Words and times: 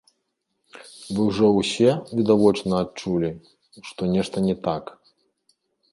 Вы 1.17 1.21
ўжо 1.29 1.47
ўсе, 1.59 1.91
відавочна, 2.19 2.73
адчулі, 2.85 3.29
што 3.91 4.01
нешта 4.17 4.37
не 4.51 4.55
так? 4.69 4.83